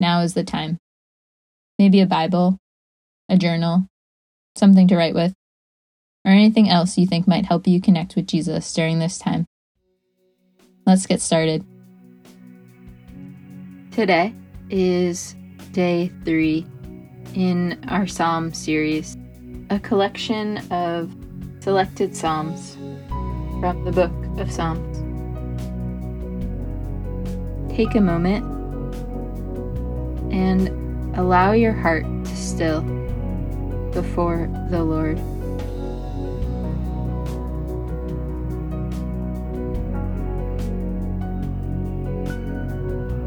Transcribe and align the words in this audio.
now 0.00 0.20
is 0.20 0.34
the 0.34 0.44
time. 0.44 0.78
Maybe 1.78 2.00
a 2.00 2.06
Bible, 2.06 2.58
a 3.28 3.36
journal, 3.36 3.86
something 4.56 4.88
to 4.88 4.96
write 4.96 5.14
with, 5.14 5.32
or 6.24 6.32
anything 6.32 6.68
else 6.68 6.98
you 6.98 7.06
think 7.06 7.26
might 7.28 7.46
help 7.46 7.66
you 7.66 7.80
connect 7.80 8.16
with 8.16 8.26
Jesus 8.26 8.72
during 8.72 8.98
this 8.98 9.18
time. 9.18 9.46
Let's 10.86 11.06
get 11.06 11.20
started. 11.20 11.64
Today 13.90 14.34
is 14.70 15.34
day 15.72 16.12
three 16.24 16.66
in 17.34 17.78
our 17.88 18.06
Psalm 18.06 18.52
series, 18.52 19.16
a 19.70 19.78
collection 19.78 20.58
of 20.70 21.14
selected 21.60 22.14
Psalms 22.14 22.74
from 23.60 23.84
the 23.84 23.92
book 23.92 24.12
of 24.38 24.50
Psalms. 24.50 24.96
Take 27.74 27.94
a 27.94 28.00
moment 28.00 28.55
and 30.30 30.68
allow 31.18 31.52
your 31.52 31.72
heart 31.72 32.04
to 32.24 32.36
still 32.36 32.82
before 33.92 34.50
the 34.70 34.82
Lord. 34.82 35.18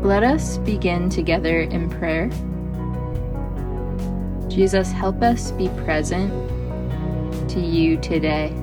Let 0.03 0.23
us 0.23 0.58
begin 0.59 1.09
together 1.09 1.61
in 1.61 1.89
prayer. 1.89 2.30
Jesus, 4.50 4.92
help 4.92 5.22
us 5.22 5.52
be 5.52 5.70
present 5.86 6.31
to 7.50 7.59
you 7.59 7.97
today 7.97 8.53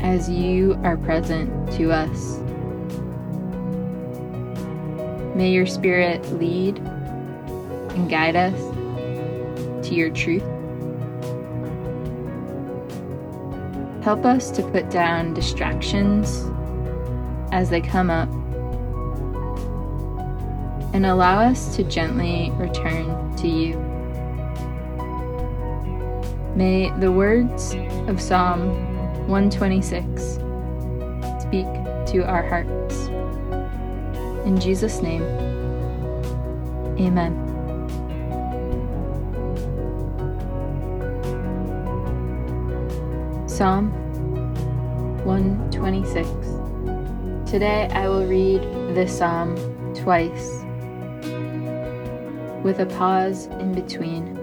as 0.00 0.28
you 0.28 0.78
are 0.82 0.96
present 0.96 1.72
to 1.72 1.92
us. 1.92 2.39
May 5.40 5.52
your 5.52 5.64
Spirit 5.64 6.20
lead 6.32 6.76
and 6.76 8.10
guide 8.10 8.36
us 8.36 8.60
to 9.88 9.94
your 9.94 10.10
truth. 10.10 10.42
Help 14.04 14.26
us 14.26 14.50
to 14.50 14.62
put 14.64 14.90
down 14.90 15.32
distractions 15.32 16.44
as 17.52 17.70
they 17.70 17.80
come 17.80 18.10
up 18.10 18.28
and 20.92 21.06
allow 21.06 21.40
us 21.40 21.74
to 21.74 21.84
gently 21.84 22.50
return 22.56 23.34
to 23.36 23.48
you. 23.48 23.78
May 26.54 26.90
the 27.00 27.10
words 27.10 27.74
of 28.08 28.20
Psalm 28.20 28.68
126 29.26 30.34
speak 31.40 31.64
to 32.12 32.26
our 32.26 32.46
hearts. 32.46 33.19
In 34.44 34.58
Jesus' 34.58 35.02
name, 35.02 35.22
amen. 36.98 37.36
Psalm 43.46 43.90
126. 45.24 46.28
Today 47.50 47.88
I 47.92 48.08
will 48.08 48.26
read 48.26 48.62
this 48.94 49.18
psalm 49.18 49.56
twice 49.94 50.62
with 52.64 52.80
a 52.80 52.86
pause 52.98 53.46
in 53.60 53.74
between. 53.74 54.36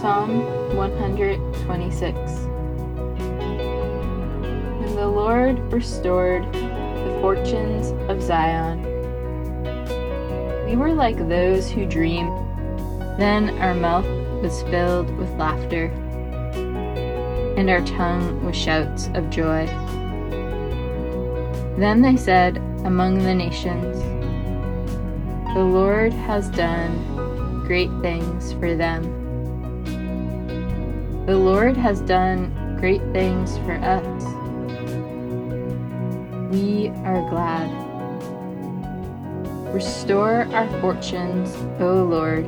Psalm 0.00 0.42
126 0.76 2.43
the 2.43 2.43
Lord 5.24 5.58
restored 5.72 6.44
the 6.52 7.18
fortunes 7.22 7.92
of 8.10 8.20
Zion. 8.20 8.82
We 10.66 10.76
were 10.76 10.92
like 10.92 11.16
those 11.16 11.70
who 11.70 11.86
dream. 11.86 12.26
Then 13.16 13.58
our 13.58 13.72
mouth 13.72 14.04
was 14.42 14.60
filled 14.64 15.08
with 15.16 15.30
laughter, 15.38 15.86
and 17.56 17.70
our 17.70 17.80
tongue 17.86 18.44
with 18.44 18.54
shouts 18.54 19.08
of 19.14 19.30
joy. 19.30 19.64
Then 21.78 22.02
they 22.02 22.18
said 22.18 22.58
among 22.84 23.20
the 23.20 23.34
nations, 23.34 23.96
The 25.54 25.64
Lord 25.64 26.12
has 26.12 26.50
done 26.50 27.64
great 27.66 27.90
things 28.02 28.52
for 28.52 28.76
them. 28.76 29.04
The 31.24 31.38
Lord 31.38 31.78
has 31.78 32.02
done 32.02 32.76
great 32.78 33.00
things 33.14 33.56
for 33.64 33.76
us 33.76 34.33
we 36.54 36.88
are 37.04 37.28
glad. 37.30 37.68
Restore 39.74 40.46
our 40.52 40.68
fortunes, 40.80 41.52
O 41.80 42.04
Lord, 42.04 42.46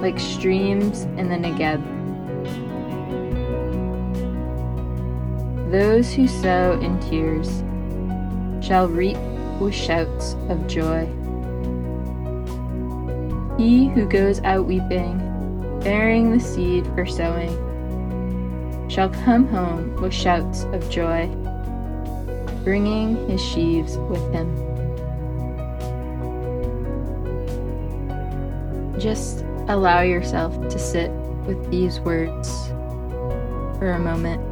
like 0.00 0.18
streams 0.18 1.02
in 1.18 1.28
the 1.28 1.36
Negeb. 1.36 1.82
Those 5.70 6.10
who 6.10 6.26
sow 6.26 6.80
in 6.80 6.98
tears 7.00 7.62
shall 8.66 8.88
reap 8.88 9.18
with 9.60 9.74
shouts 9.74 10.32
of 10.48 10.66
joy. 10.66 11.04
He 13.58 13.88
who 13.88 14.08
goes 14.08 14.40
out 14.40 14.64
weeping, 14.64 15.18
bearing 15.84 16.32
the 16.32 16.42
seed 16.42 16.86
for 16.94 17.04
sowing, 17.04 17.52
shall 18.88 19.10
come 19.10 19.46
home 19.48 19.94
with 20.00 20.14
shouts 20.14 20.62
of 20.72 20.88
joy 20.88 21.28
bringing 22.64 23.28
his 23.28 23.42
sheaves 23.44 23.96
with 23.96 24.32
him. 24.32 24.48
Just 28.98 29.44
allow 29.68 30.00
yourself 30.00 30.54
to 30.68 30.78
sit 30.78 31.10
with 31.46 31.70
these 31.70 32.00
words 32.00 32.68
for 33.78 33.92
a 33.92 33.98
moment. 33.98 34.47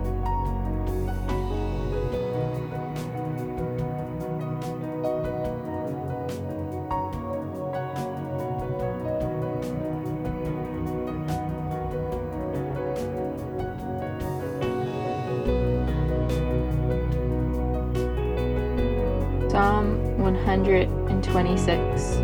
126. 21.47 22.19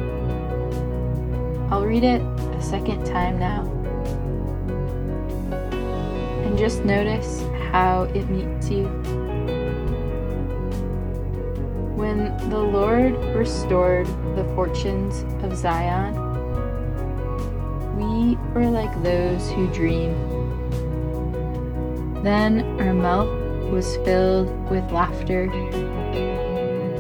I'll 1.71 1.87
read 1.87 2.03
it 2.03 2.21
a 2.21 2.63
second 2.63 3.05
time 3.07 3.39
now. 3.39 3.63
And 6.45 6.59
just 6.59 6.85
notice 6.85 7.43
how 7.71 8.03
it 8.15 8.29
meets 8.29 8.69
you. 8.69 8.87
When 11.95 12.37
the 12.51 12.59
Lord 12.59 13.15
restored 13.37 14.07
the 14.35 14.45
fortunes 14.57 15.23
of 15.45 15.57
Zion, 15.57 16.15
we 17.97 18.37
were 18.55 18.69
like 18.69 18.93
those 19.05 19.51
who 19.53 19.69
dream. 19.73 20.13
Then 22.25 22.63
our 22.81 22.93
mouth 22.93 23.31
was 23.71 23.97
filled 23.99 24.49
with 24.69 24.91
laughter 24.91 25.45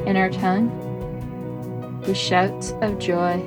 in 0.06 0.16
our 0.16 0.30
tongue 0.30 0.81
with 2.06 2.16
shouts 2.16 2.72
of 2.80 2.98
joy. 2.98 3.42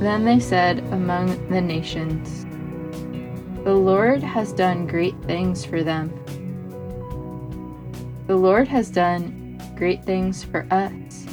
Then 0.00 0.24
they 0.24 0.40
said 0.40 0.80
among 0.92 1.48
the 1.48 1.60
nations, 1.60 2.44
The 3.64 3.74
Lord 3.74 4.22
has 4.22 4.52
done 4.52 4.86
great 4.86 5.20
things 5.22 5.64
for 5.64 5.82
them. 5.82 6.12
The 8.26 8.36
Lord 8.36 8.68
has 8.68 8.90
done 8.90 9.60
great 9.76 10.04
things 10.04 10.44
for 10.44 10.66
us. 10.70 11.26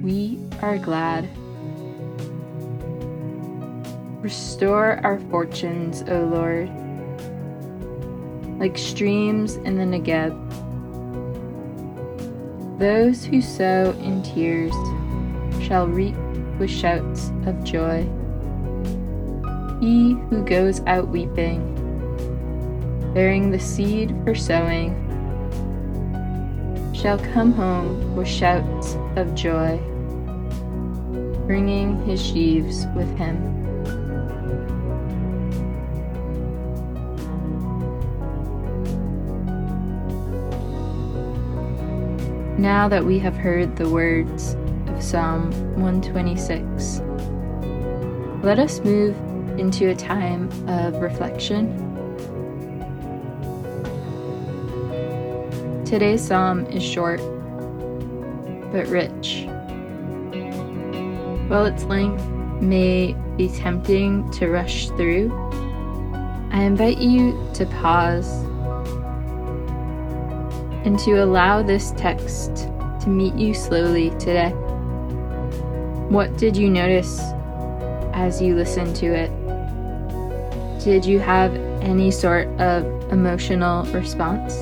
We 0.00 0.38
are 0.60 0.78
glad. 0.78 1.28
Restore 4.22 5.00
our 5.02 5.18
fortunes, 5.30 6.02
O 6.08 6.20
Lord, 6.24 6.70
like 8.60 8.78
streams 8.78 9.56
in 9.56 9.76
the 9.76 9.84
Negeb. 9.84 10.51
Those 12.82 13.24
who 13.24 13.40
sow 13.40 13.92
in 14.02 14.24
tears 14.24 14.74
shall 15.64 15.86
reap 15.86 16.16
with 16.58 16.68
shouts 16.68 17.30
of 17.46 17.62
joy. 17.62 18.02
He 19.80 20.14
who 20.28 20.44
goes 20.44 20.80
out 20.88 21.06
weeping, 21.06 21.62
bearing 23.14 23.52
the 23.52 23.60
seed 23.60 24.12
for 24.24 24.34
sowing, 24.34 24.96
shall 26.92 27.20
come 27.20 27.52
home 27.52 28.16
with 28.16 28.26
shouts 28.26 28.96
of 29.14 29.32
joy, 29.36 29.78
bringing 31.46 32.04
his 32.04 32.20
sheaves 32.20 32.86
with 32.96 33.16
him. 33.16 33.61
Now 42.62 42.86
that 42.90 43.04
we 43.04 43.18
have 43.18 43.36
heard 43.36 43.74
the 43.74 43.88
words 43.88 44.54
of 44.86 45.02
Psalm 45.02 45.50
126, 45.82 47.02
let 48.44 48.60
us 48.60 48.78
move 48.84 49.16
into 49.58 49.88
a 49.88 49.96
time 49.96 50.48
of 50.68 50.94
reflection. 51.02 51.66
Today's 55.84 56.24
psalm 56.24 56.64
is 56.66 56.84
short 56.84 57.18
but 58.70 58.86
rich. 58.86 59.46
While 61.48 61.66
its 61.66 61.82
length 61.82 62.24
may 62.62 63.14
be 63.36 63.48
tempting 63.48 64.30
to 64.34 64.48
rush 64.48 64.86
through, 64.90 65.32
I 66.52 66.62
invite 66.62 66.98
you 66.98 67.36
to 67.54 67.66
pause 67.66 68.41
and 70.84 70.98
to 71.00 71.22
allow 71.22 71.62
this 71.62 71.92
text 71.92 72.54
to 73.00 73.08
meet 73.08 73.34
you 73.34 73.54
slowly 73.54 74.10
today. 74.18 74.50
What 76.08 76.36
did 76.36 76.56
you 76.56 76.68
notice 76.68 77.20
as 78.12 78.42
you 78.42 78.54
listened 78.54 78.94
to 78.96 79.06
it? 79.06 79.30
Did 80.84 81.04
you 81.04 81.18
have 81.20 81.54
any 81.82 82.10
sort 82.10 82.48
of 82.60 82.84
emotional 83.12 83.84
response? 83.86 84.54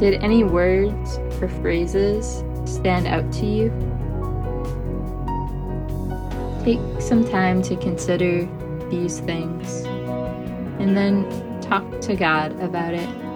Did 0.00 0.22
any 0.22 0.44
words 0.44 1.18
or 1.40 1.48
phrases 1.48 2.42
stand 2.64 3.06
out 3.06 3.30
to 3.34 3.46
you? 3.46 3.70
Take 6.64 6.80
some 7.00 7.28
time 7.28 7.62
to 7.62 7.76
consider 7.76 8.48
these 8.90 9.20
things 9.20 9.84
and 10.78 10.96
then 10.96 11.47
to 12.08 12.16
God 12.16 12.58
about 12.62 12.94
it. 12.94 13.27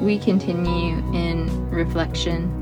We 0.00 0.18
continue 0.18 0.96
in 1.14 1.70
reflection. 1.70 2.54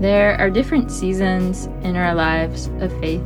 There 0.00 0.36
are 0.40 0.50
different 0.50 0.90
seasons 0.90 1.66
in 1.82 1.96
our 1.96 2.14
lives 2.14 2.68
of 2.80 2.90
faith. 3.00 3.22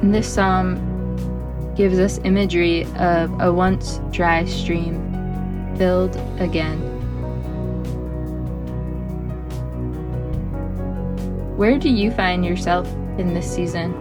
This 0.00 0.32
psalm 0.32 0.76
gives 1.74 1.98
us 1.98 2.18
imagery 2.24 2.84
of 2.96 3.40
a 3.40 3.52
once 3.52 4.00
dry 4.10 4.44
stream 4.46 4.96
filled 5.76 6.16
again. 6.40 6.97
Where 11.58 11.76
do 11.76 11.88
you 11.88 12.12
find 12.12 12.44
yourself 12.46 12.86
in 13.18 13.34
this 13.34 13.52
season? 13.52 13.92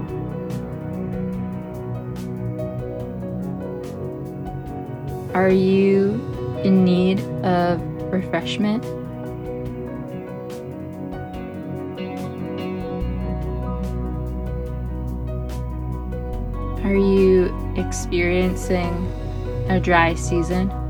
Are 5.34 5.50
you 5.50 6.22
in 6.64 6.86
need 6.86 7.20
of 7.44 7.82
refreshment? 8.14 8.86
Are 16.86 16.96
you 16.96 17.74
experiencing 17.76 19.12
a 19.68 19.80
dry 19.80 20.14
season? 20.14 20.87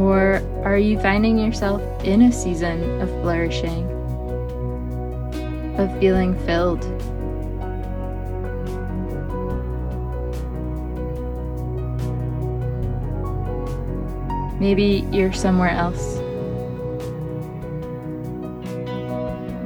Or 0.00 0.40
are 0.64 0.78
you 0.78 0.98
finding 0.98 1.38
yourself 1.38 1.82
in 2.04 2.22
a 2.22 2.32
season 2.32 3.00
of 3.02 3.10
flourishing, 3.20 3.84
of 5.78 6.00
feeling 6.00 6.38
filled? 6.46 6.82
Maybe 14.58 15.06
you're 15.12 15.34
somewhere 15.34 15.70
else. 15.70 16.16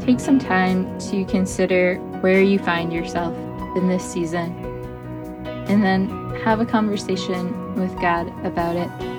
Take 0.05 0.19
some 0.19 0.41
time 0.41 0.99
to 1.11 1.25
consider 1.26 1.97
where 2.21 2.43
you 2.43 2.59
find 2.59 2.93
yourself 2.93 3.37
in 3.76 3.87
this 3.88 4.05
season, 4.05 4.53
and 5.69 5.83
then 5.83 6.09
have 6.43 6.59
a 6.61 6.67
conversation 6.67 7.75
with 7.76 7.95
God 8.00 8.29
about 8.45 8.75
it. 8.75 9.13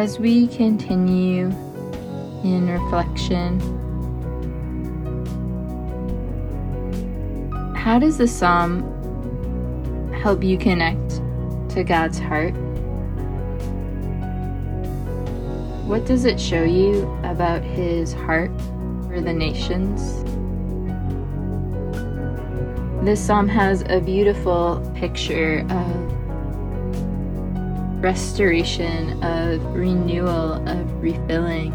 As 0.00 0.18
we 0.18 0.46
continue 0.46 1.48
in 2.42 2.68
reflection, 2.70 3.60
how 7.76 7.98
does 7.98 8.16
the 8.16 8.26
psalm 8.26 8.80
help 10.22 10.42
you 10.42 10.56
connect 10.56 11.20
to 11.74 11.84
God's 11.84 12.18
heart? 12.18 12.54
What 15.84 16.06
does 16.06 16.24
it 16.24 16.40
show 16.40 16.64
you 16.64 17.02
about 17.22 17.62
His 17.62 18.14
heart 18.14 18.58
for 19.06 19.20
the 19.20 19.34
nations? 19.34 20.24
This 23.04 23.20
psalm 23.20 23.48
has 23.48 23.82
a 23.82 24.00
beautiful 24.00 24.80
picture 24.94 25.66
of 25.68 26.09
restoration, 28.00 29.22
of 29.22 29.62
renewal, 29.74 30.66
of 30.68 31.02
refilling. 31.02 31.72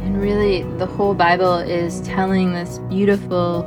And 0.00 0.20
really, 0.20 0.62
the 0.76 0.86
whole 0.86 1.14
Bible 1.14 1.56
is 1.56 2.00
telling 2.02 2.52
this 2.52 2.78
beautiful 2.90 3.62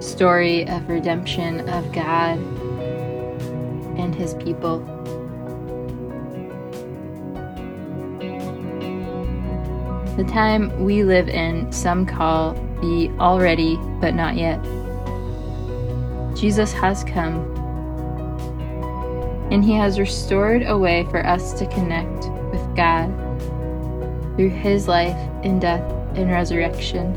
story 0.00 0.68
of 0.68 0.88
redemption 0.88 1.68
of 1.70 1.90
God 1.92 2.38
and 3.98 4.14
His 4.14 4.34
people. 4.34 4.80
The 10.16 10.24
time 10.24 10.84
we 10.84 11.02
live 11.02 11.30
in, 11.30 11.72
some 11.72 12.04
call 12.04 12.52
the 12.82 13.10
already 13.18 13.76
but 14.02 14.14
not 14.14 14.36
yet. 14.36 14.62
Jesus 16.36 16.72
has 16.72 17.04
come 17.04 17.59
and 19.50 19.64
He 19.64 19.72
has 19.72 19.98
restored 19.98 20.62
a 20.62 20.76
way 20.76 21.06
for 21.10 21.24
us 21.26 21.52
to 21.54 21.66
connect 21.66 22.28
with 22.50 22.76
God 22.76 23.08
through 24.36 24.50
His 24.50 24.86
life 24.88 25.16
in 25.42 25.58
death 25.58 25.82
and 26.14 26.30
resurrection. 26.30 27.14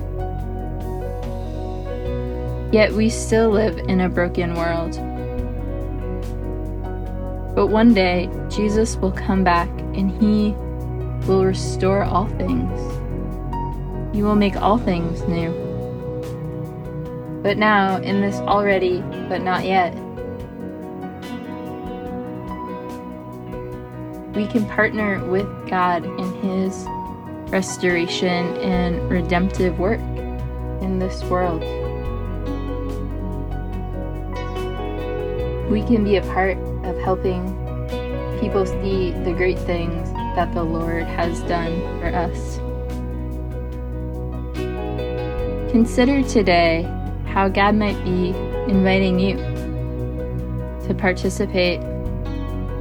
Yet 2.71 2.91
we 2.91 3.09
still 3.09 3.49
live 3.49 3.77
in 3.77 4.01
a 4.01 4.09
broken 4.09 4.55
world. 4.55 4.93
But 7.55 7.67
one 7.67 7.93
day, 7.93 8.29
Jesus 8.49 8.95
will 8.97 9.11
come 9.11 9.43
back 9.43 9.69
and 9.93 10.09
He 10.19 10.55
will 11.27 11.45
restore 11.45 12.03
all 12.03 12.27
things. 12.29 12.79
He 14.15 14.23
will 14.23 14.35
make 14.35 14.55
all 14.55 14.79
things 14.79 15.21
new. 15.27 15.51
But 17.43 17.57
now, 17.57 17.97
in 17.97 18.21
this 18.21 18.37
already 18.37 19.01
but 19.29 19.41
not 19.41 19.65
yet, 19.65 19.95
we 24.35 24.47
can 24.47 24.67
partner 24.67 25.23
with 25.25 25.47
God 25.69 26.05
in 26.05 26.33
His 26.41 26.85
restoration 27.51 28.57
and 28.57 29.09
redemptive 29.09 29.77
work 29.77 29.99
in 30.81 30.97
this 30.97 31.23
world. 31.25 31.61
We 35.69 35.83
can 35.83 36.03
be 36.03 36.17
a 36.17 36.21
part 36.33 36.57
of 36.83 36.97
helping 36.99 37.43
people 38.39 38.65
see 38.65 39.11
the 39.23 39.33
great 39.33 39.59
things 39.59 40.11
that 40.35 40.51
the 40.53 40.63
Lord 40.63 41.03
has 41.03 41.39
done 41.41 41.79
for 41.99 42.07
us. 42.07 42.57
Consider 45.71 46.23
today 46.23 46.83
how 47.27 47.49
God 47.49 47.75
might 47.75 48.03
be 48.03 48.29
inviting 48.67 49.19
you 49.19 49.37
to 50.87 50.95
participate 50.97 51.81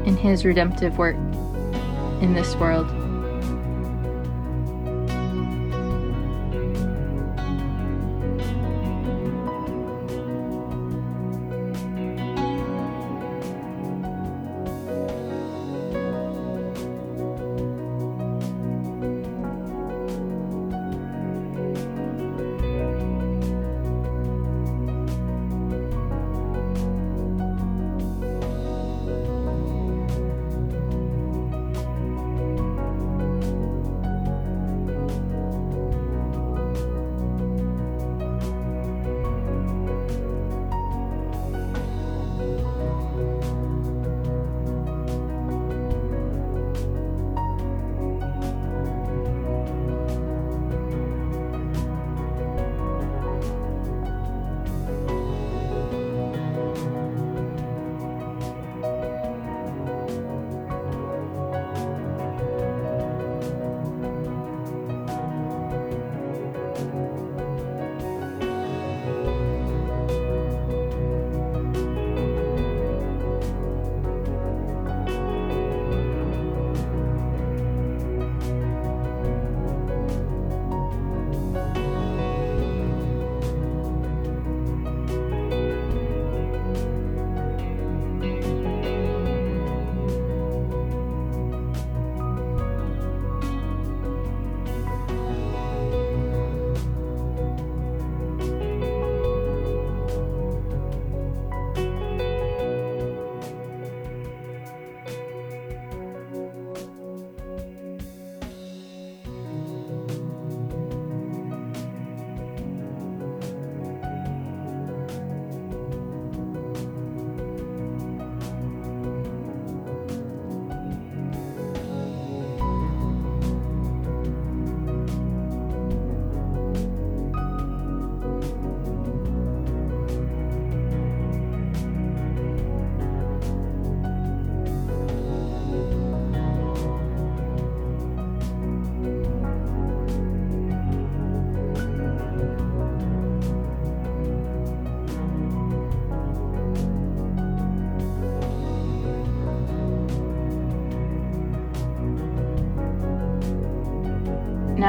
in 0.07 0.17
His 0.17 0.45
redemptive 0.45 0.97
work 0.99 1.17
in 2.23 2.33
this 2.35 2.55
world. 2.55 3.02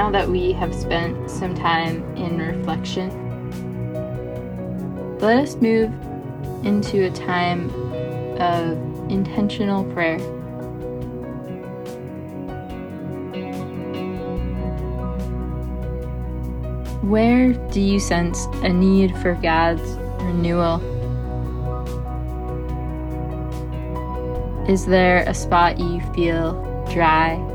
Now 0.04 0.12
that 0.12 0.28
we 0.28 0.52
have 0.52 0.76
spent 0.76 1.32
some 1.32 1.56
time 1.56 2.04
in 2.18 2.38
reflection, 2.38 3.10
let 5.20 5.38
us 5.38 5.56
move 5.56 5.94
into 6.66 7.06
a 7.06 7.12
time 7.12 7.70
of 8.38 8.78
intentional 9.10 9.86
prayer. 9.94 10.20
Where 17.00 17.54
do 17.72 17.80
you 17.80 17.98
sense 17.98 18.44
a 18.56 18.68
need 18.68 19.16
for 19.20 19.36
God's 19.36 19.90
renewal? 20.22 20.82
Is 24.68 24.86
there 24.86 25.20
a 25.20 25.34
spot 25.34 25.80
you 25.80 26.02
feel 26.14 26.62
dry 26.92 27.53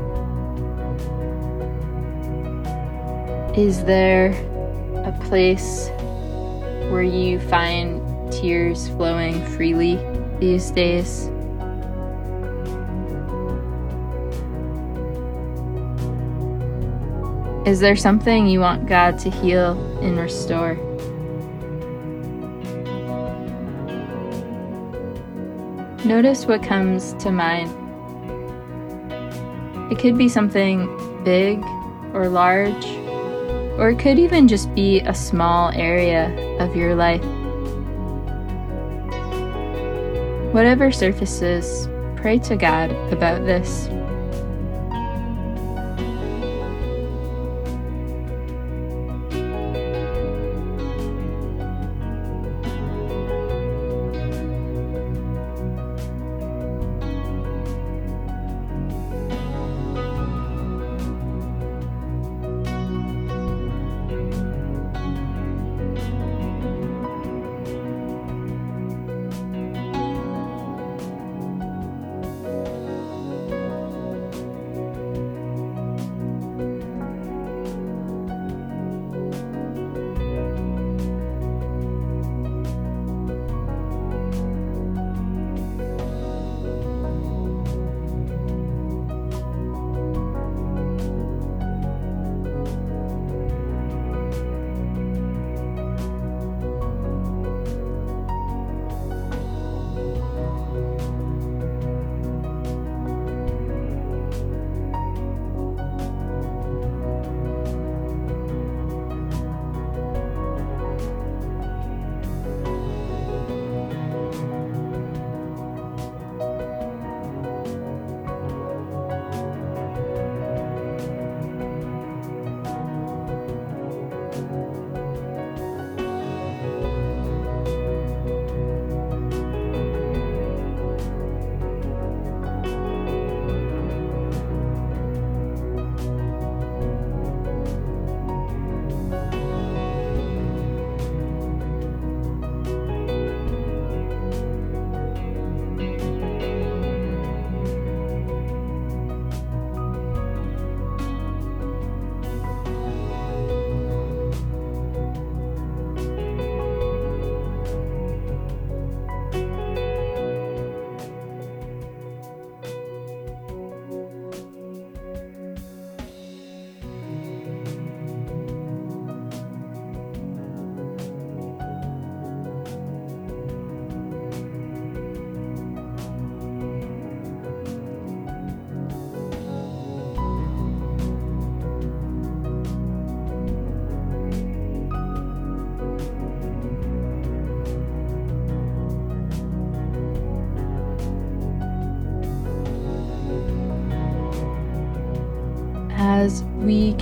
Is 3.59 3.83
there 3.83 4.29
a 5.03 5.11
place 5.25 5.89
where 6.89 7.03
you 7.03 7.41
find 7.41 8.31
tears 8.31 8.87
flowing 8.87 9.45
freely 9.47 9.99
these 10.39 10.71
days? 10.71 11.29
Is 17.67 17.81
there 17.81 17.97
something 17.97 18.47
you 18.47 18.61
want 18.61 18.87
God 18.87 19.19
to 19.19 19.29
heal 19.29 19.73
and 20.01 20.17
restore? 20.17 20.75
Notice 26.05 26.45
what 26.45 26.63
comes 26.63 27.11
to 27.15 27.29
mind. 27.29 27.69
It 29.91 29.99
could 29.99 30.17
be 30.17 30.29
something 30.29 30.87
big 31.25 31.61
or 32.13 32.29
large 32.29 32.85
or 33.79 33.91
it 33.91 33.97
could 33.97 34.19
even 34.19 34.47
just 34.47 34.73
be 34.75 34.99
a 35.01 35.15
small 35.15 35.71
area 35.71 36.29
of 36.59 36.75
your 36.75 36.95
life. 36.95 37.23
Whatever 40.53 40.91
surfaces, 40.91 41.87
pray 42.17 42.39
to 42.39 42.57
God 42.57 42.91
about 43.13 43.45
this. 43.45 43.87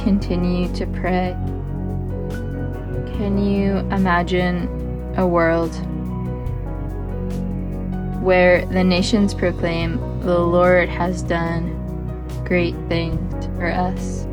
Continue 0.07 0.73
to 0.73 0.85
pray, 0.85 1.35
can 3.17 3.37
you 3.37 3.75
imagine 3.93 4.69
a 5.17 5.27
world 5.27 5.75
where 8.23 8.65
the 8.67 8.81
nations 8.81 9.33
proclaim, 9.33 9.97
The 10.21 10.39
Lord 10.39 10.87
has 10.87 11.21
done 11.23 11.73
great 12.45 12.73
things 12.87 13.47
for 13.57 13.69
us? 13.69 14.23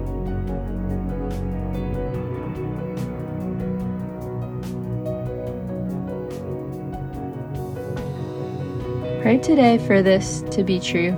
Pray 9.23 9.39
today 9.39 9.79
for 9.79 10.03
this 10.03 10.43
to 10.53 10.63
be 10.63 10.79
true. 10.79 11.11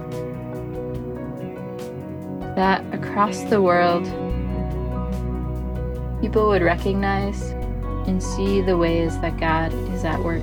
That 2.57 2.83
across 2.95 3.43
the 3.43 3.61
world, 3.61 4.11
people 6.21 6.49
would 6.49 6.63
recognize 6.63 7.51
and 8.07 8.23
see 8.23 8.61
the 8.61 8.77
ways 8.77 9.19
that 9.21 9.39
God 9.39 9.73
is 9.93 10.05
at 10.05 10.23
work. 10.23 10.43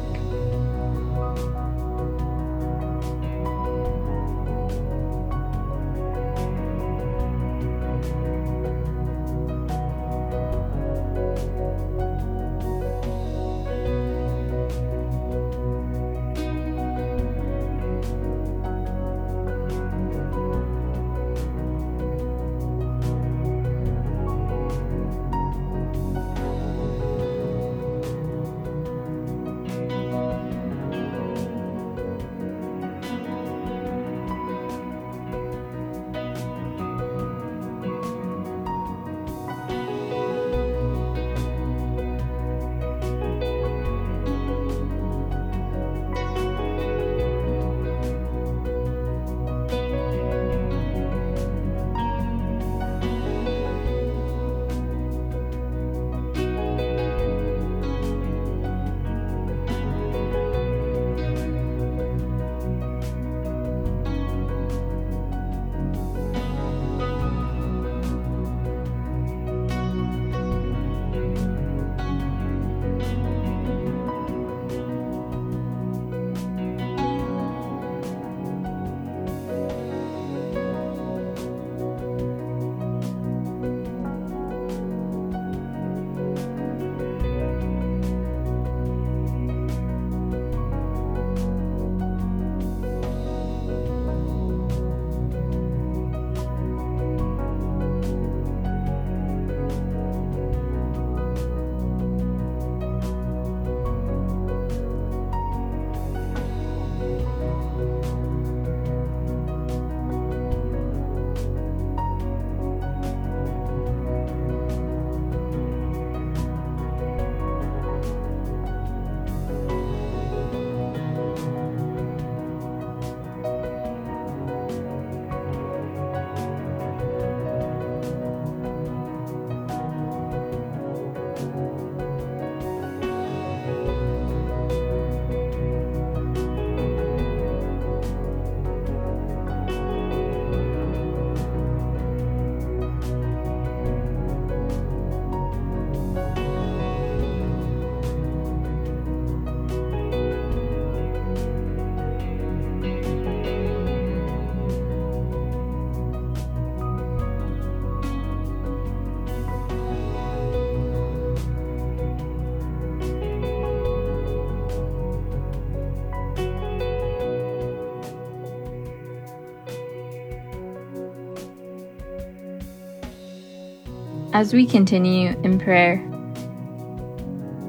As 174.34 174.52
we 174.52 174.66
continue 174.66 175.40
in 175.44 175.60
prayer, 175.60 175.98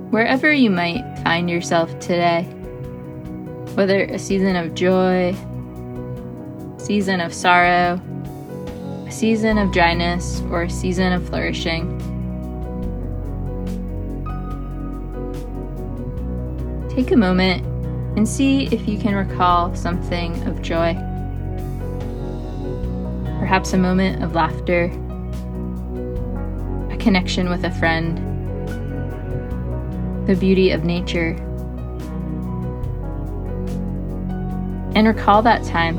wherever 0.08 0.50
you 0.50 0.70
might 0.70 1.04
find 1.22 1.50
yourself 1.50 1.90
today, 1.98 2.44
whether 3.74 4.04
a 4.04 4.18
season 4.18 4.56
of 4.56 4.74
joy, 4.74 5.36
season 6.78 7.20
of 7.20 7.34
sorrow, 7.34 8.00
a 9.06 9.12
season 9.12 9.58
of 9.58 9.72
dryness, 9.72 10.40
or 10.50 10.62
a 10.62 10.70
season 10.70 11.12
of 11.12 11.28
flourishing, 11.28 11.98
take 16.88 17.10
a 17.10 17.16
moment 17.16 17.62
and 18.16 18.26
see 18.26 18.68
if 18.68 18.88
you 18.88 18.96
can 18.98 19.14
recall 19.14 19.74
something 19.74 20.42
of 20.48 20.62
joy. 20.62 20.94
Perhaps 23.38 23.74
a 23.74 23.78
moment 23.78 24.24
of 24.24 24.34
laughter 24.34 24.90
connection 27.04 27.50
with 27.50 27.62
a 27.64 27.70
friend, 27.70 28.16
the 30.26 30.34
beauty 30.34 30.70
of 30.70 30.84
nature. 30.84 31.36
And 34.96 35.06
recall 35.06 35.42
that 35.42 35.62
time. 35.64 35.98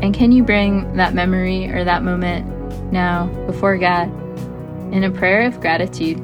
And 0.00 0.14
can 0.14 0.30
you 0.30 0.44
bring 0.44 0.96
that 0.96 1.14
memory 1.14 1.68
or 1.68 1.82
that 1.82 2.04
moment 2.04 2.46
now 2.92 3.26
before 3.46 3.76
God 3.76 4.08
in 4.94 5.02
a 5.02 5.10
prayer 5.10 5.42
of 5.44 5.60
gratitude? 5.60 6.18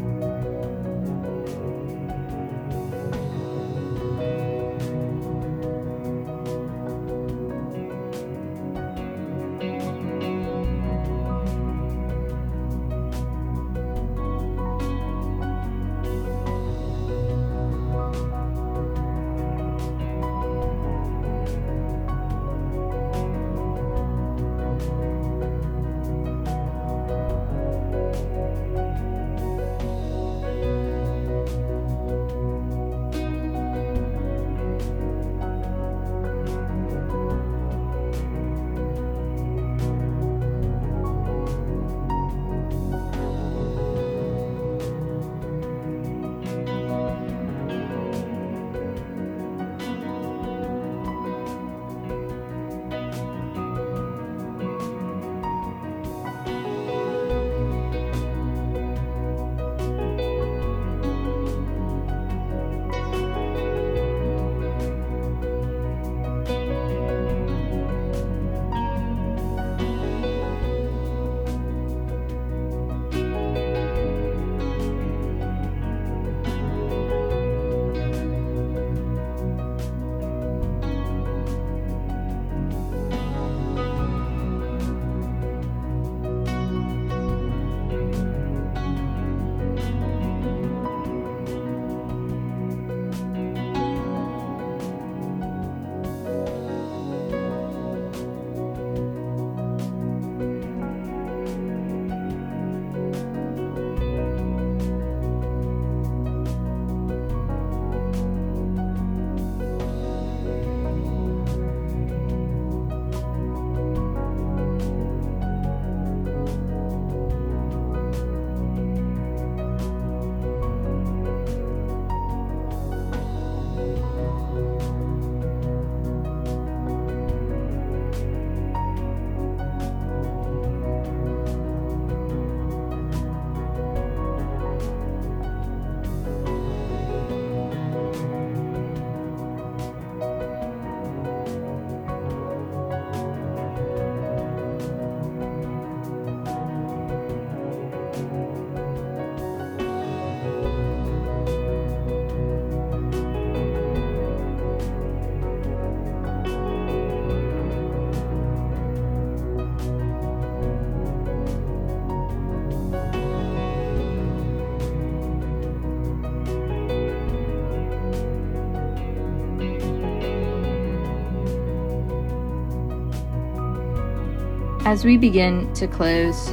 As 174.91 175.05
we 175.05 175.17
begin 175.17 175.73
to 175.75 175.87
close, 175.87 176.49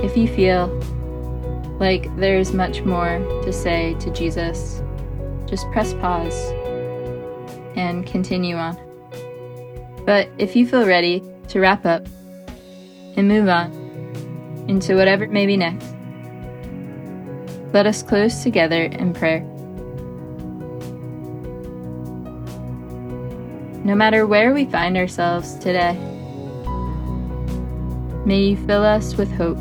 if 0.00 0.16
you 0.16 0.28
feel 0.28 0.68
like 1.80 2.06
there 2.16 2.38
is 2.38 2.54
much 2.54 2.82
more 2.82 3.18
to 3.42 3.52
say 3.52 3.96
to 3.98 4.12
Jesus, 4.12 4.80
just 5.44 5.68
press 5.72 5.92
pause 5.94 6.52
and 7.74 8.06
continue 8.06 8.54
on. 8.54 8.76
But 10.06 10.28
if 10.38 10.54
you 10.54 10.68
feel 10.68 10.86
ready 10.86 11.20
to 11.48 11.58
wrap 11.58 11.84
up 11.84 12.06
and 13.16 13.26
move 13.26 13.48
on 13.48 13.72
into 14.68 14.94
whatever 14.94 15.26
may 15.26 15.44
be 15.44 15.56
next, 15.56 15.96
let 17.72 17.88
us 17.88 18.04
close 18.04 18.44
together 18.44 18.84
in 18.84 19.12
prayer. 19.12 19.40
No 23.84 23.96
matter 23.96 24.28
where 24.28 24.54
we 24.54 24.64
find 24.64 24.96
ourselves 24.96 25.56
today, 25.56 25.98
may 28.28 28.42
you 28.42 28.56
fill 28.66 28.84
us 28.84 29.16
with 29.16 29.32
hope 29.32 29.56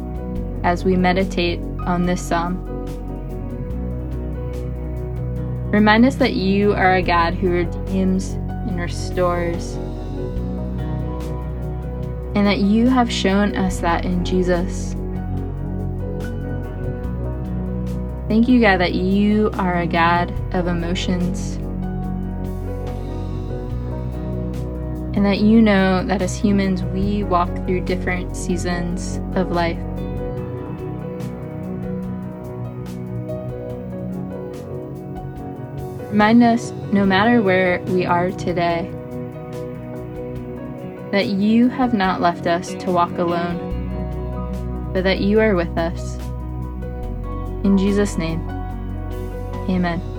as 0.66 0.84
we 0.84 0.98
meditate 0.98 1.58
on 1.86 2.06
this 2.06 2.22
psalm. 2.22 2.58
Remind 5.72 6.06
us 6.06 6.16
that 6.16 6.34
you 6.34 6.74
are 6.74 6.96
a 6.96 7.02
God 7.02 7.34
who 7.34 7.50
redeems 7.50 8.34
and 8.34 8.78
restores, 8.78 9.76
and 12.36 12.46
that 12.46 12.58
you 12.58 12.90
have 12.90 13.10
shown 13.10 13.56
us 13.56 13.80
that 13.80 14.04
in 14.04 14.26
Jesus. 14.26 14.94
Thank 18.28 18.50
you, 18.50 18.60
God, 18.60 18.82
that 18.82 18.96
you 18.96 19.50
are 19.54 19.78
a 19.78 19.88
God 19.88 20.34
of 20.54 20.68
emotions. 20.68 21.58
And 25.18 25.26
that 25.26 25.40
you 25.40 25.62
know 25.62 26.06
that 26.06 26.22
as 26.22 26.38
humans, 26.38 26.84
we 26.84 27.24
walk 27.26 27.54
through 27.66 27.82
different 27.82 28.38
seasons 28.38 29.20
of 29.36 29.52
life. 29.52 29.78
Remind 36.12 36.42
us, 36.44 36.72
no 36.94 37.06
matter 37.06 37.42
where 37.42 37.82
we 37.88 38.06
are 38.06 38.32
today, 38.32 38.90
that 41.12 41.26
you 41.26 41.68
have 41.68 41.94
not 41.94 42.22
left 42.22 42.48
us 42.48 42.74
to 42.76 42.92
walk 42.92 43.18
alone, 43.18 44.94
but 44.94 45.04
that 45.04 45.20
you 45.20 45.42
are 45.42 45.54
with 45.56 45.78
us 45.78 46.18
in 47.68 47.78
Jesus' 47.78 48.18
name, 48.18 48.40
amen. 49.70 50.17